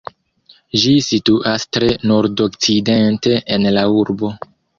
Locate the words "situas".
1.07-1.65